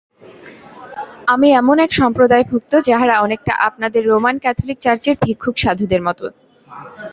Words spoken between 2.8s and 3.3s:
যাহারা